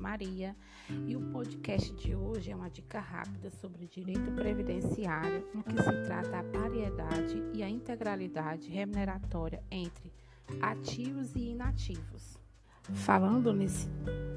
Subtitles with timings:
[0.00, 0.56] Maria,
[1.06, 6.04] e o podcast de hoje é uma dica rápida sobre direito previdenciário, no que se
[6.06, 10.10] trata a paridade e a integralidade remuneratória entre
[10.60, 12.38] ativos e inativos.
[12.94, 13.88] Falando nesse,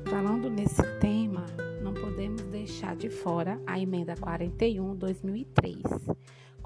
[0.06, 1.46] falando nesse tema,
[1.82, 5.82] não podemos deixar de fora a emenda 41 2003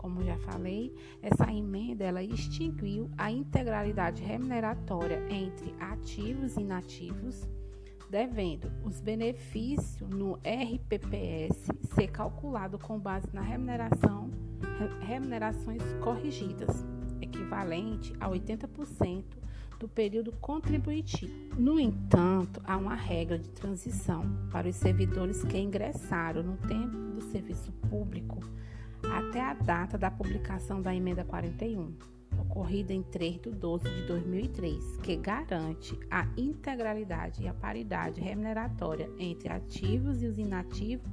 [0.07, 7.45] como já falei, essa emenda ela extinguiu a integralidade remuneratória entre ativos e inativos,
[8.09, 14.29] devendo os benefícios no RPPS ser calculado com base na remuneração
[15.01, 16.85] remunerações corrigidas,
[17.21, 19.23] equivalente a 80%
[19.79, 21.33] do período contributivo.
[21.57, 27.21] No entanto, há uma regra de transição para os servidores que ingressaram no tempo do
[27.31, 28.39] serviço público
[29.03, 31.93] até a data da publicação da emenda 41,
[32.49, 39.09] ocorrida em 3 de 12 de 2003, que garante a integralidade e a paridade remuneratória
[39.19, 41.07] entre ativos e os inativos,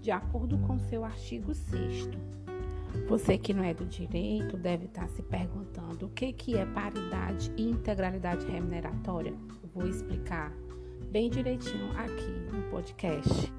[0.00, 2.08] de acordo com seu artigo 6
[3.08, 7.52] você que não é do direito deve estar se perguntando o que, que é paridade
[7.56, 9.32] e integralidade remuneratória.
[9.72, 10.52] vou explicar
[11.10, 13.52] bem direitinho aqui no podcast.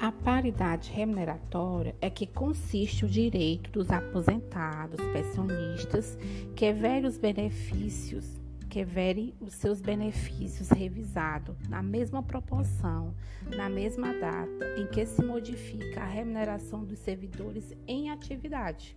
[0.00, 6.16] A paridade remuneratória é que consiste o direito dos aposentados, pensionistas,
[6.54, 13.12] que verem os benefícios, que verem os seus benefícios revisados na mesma proporção,
[13.56, 18.96] na mesma data em que se modifica a remuneração dos servidores em atividade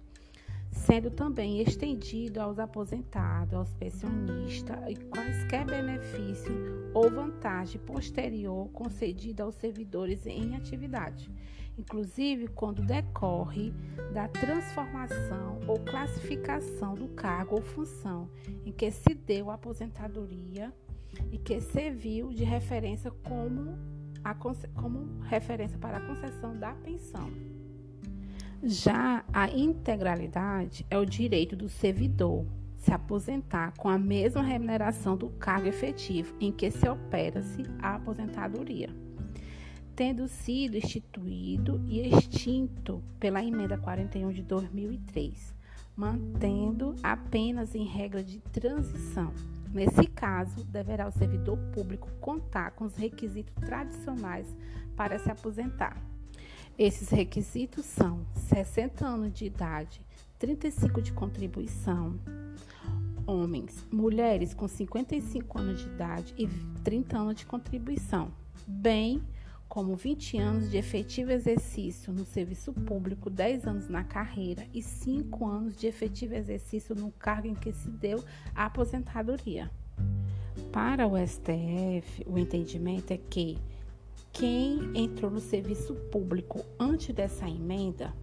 [0.86, 9.56] sendo também estendido aos aposentados, aos pensionistas e quaisquer benefício ou vantagem posterior concedida aos
[9.56, 11.30] servidores em atividade,
[11.78, 13.72] inclusive quando decorre
[14.12, 18.28] da transformação ou classificação do cargo ou função
[18.66, 20.74] em que se deu a aposentadoria
[21.31, 23.78] e que serviu de referência como,
[24.24, 27.50] a, como referência para a concessão da pensão.
[28.63, 32.45] Já a integralidade é o direito do servidor
[32.77, 38.95] se aposentar com a mesma remuneração do cargo efetivo em que se opera-se a aposentadoria,
[39.95, 45.55] tendo sido instituído e extinto pela emenda 41 de 2003,
[45.95, 49.33] mantendo apenas em regra de transição.
[49.73, 54.55] Nesse caso, deverá o servidor público contar com os requisitos tradicionais
[54.95, 56.10] para se aposentar
[56.78, 60.02] esses requisitos são 60 anos de idade,
[60.40, 62.20] 35 de contribuição,
[63.26, 66.48] homens, mulheres com 55 anos de idade e
[66.84, 68.32] 30 anos de contribuição,
[68.68, 69.22] bem
[69.70, 75.48] como 20 anos de efetivo exercício no serviço público, 10 anos na carreira e 5
[75.48, 78.22] anos de efetivo exercício no cargo em que se deu
[78.53, 79.72] a aposentadoria.
[80.74, 83.58] Para o STF, o entendimento é que
[84.34, 88.14] quem entrou no serviço público antes dessa emenda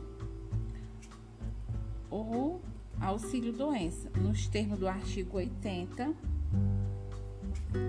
[2.16, 2.62] ou
[3.00, 6.14] auxílio doença, nos termos do artigo 80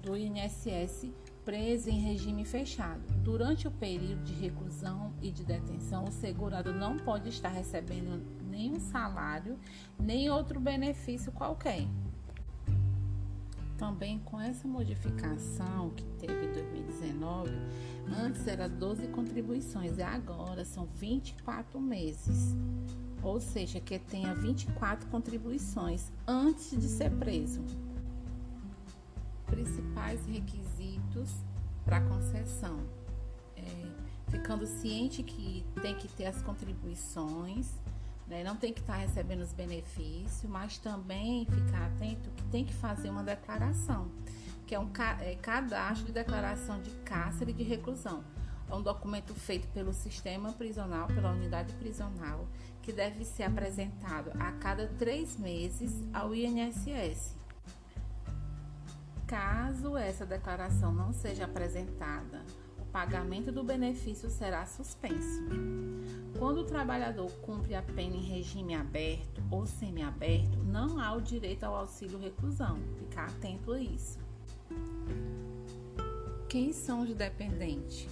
[0.02, 1.10] do INSS
[1.44, 3.00] preso em regime fechado.
[3.22, 8.78] Durante o período de reclusão e de detenção, o segurado não pode estar recebendo nenhum
[8.80, 9.58] salário,
[9.98, 11.86] nem outro benefício qualquer.
[13.78, 17.50] Também com essa modificação que teve em 2019,
[18.22, 22.54] antes era 12 contribuições e agora são 24 meses.
[23.22, 27.62] Ou seja, que tenha 24 contribuições antes de ser preso
[29.50, 30.79] principais requisitos
[31.84, 32.80] para concessão.
[33.56, 37.68] É, ficando ciente que tem que ter as contribuições,
[38.26, 42.64] né, não tem que estar tá recebendo os benefícios, mas também ficar atento que tem
[42.64, 44.08] que fazer uma declaração,
[44.66, 44.88] que é um
[45.20, 48.22] é, cadastro de declaração de cárcere e de reclusão.
[48.70, 52.46] É um documento feito pelo sistema prisional, pela unidade prisional,
[52.80, 57.39] que deve ser apresentado a cada três meses ao INSS.
[59.30, 62.42] Caso essa declaração não seja apresentada,
[62.80, 65.44] o pagamento do benefício será suspenso.
[66.36, 71.62] Quando o trabalhador cumpre a pena em regime aberto ou semiaberto, não há o direito
[71.62, 72.80] ao auxílio reclusão.
[72.98, 74.18] Ficar atento a isso.
[76.48, 78.08] Quem são os dependentes?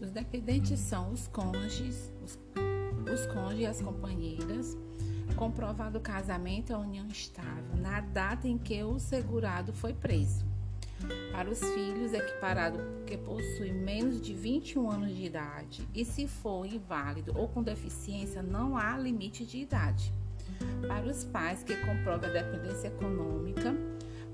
[0.00, 2.36] Os dependentes são os cônjuges, os,
[3.12, 4.76] os cônjuges e as companheiras
[5.36, 10.44] comprovado o casamento a união estável na data em que o segurado foi preso.
[11.32, 16.64] Para os filhos, equiparado que possui menos de 21 anos de idade e se for
[16.64, 20.12] inválido ou com deficiência, não há limite de idade.
[20.86, 23.74] Para os pais que comprovam a dependência econômica,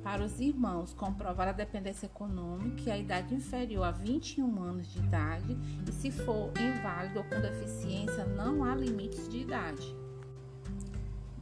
[0.02, 4.98] para os irmãos, comprovar a dependência econômica e a idade inferior a 21 anos de
[4.98, 9.94] idade, e se for inválido ou com deficiência, não há limites de idade.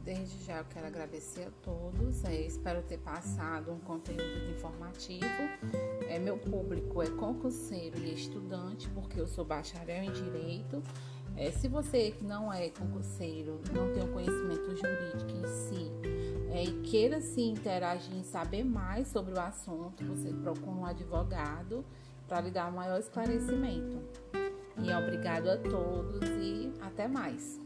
[0.09, 2.25] Desde já eu quero agradecer a todos.
[2.25, 5.23] É, espero ter passado um conteúdo informativo.
[6.07, 10.81] É, meu público é concurseiro e estudante, porque eu sou bacharel em Direito.
[11.37, 15.91] É, se você que não é concurseiro, não tem o conhecimento jurídico em si,
[16.53, 21.85] é, e queira se interagir em saber mais sobre o assunto, você procura um advogado
[22.27, 24.01] para lhe dar maior esclarecimento.
[24.75, 27.59] E obrigado a todos e até mais.